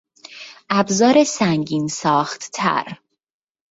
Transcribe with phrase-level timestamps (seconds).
[0.69, 2.97] ابزار سنگین ساختتر